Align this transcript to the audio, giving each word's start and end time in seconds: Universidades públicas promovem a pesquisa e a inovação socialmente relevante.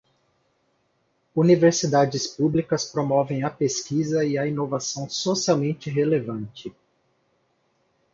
Universidades 1.35 2.25
públicas 2.27 2.85
promovem 2.85 3.43
a 3.43 3.51
pesquisa 3.51 4.25
e 4.25 4.35
a 4.35 4.47
inovação 4.47 5.07
socialmente 5.07 5.91
relevante. 5.91 6.73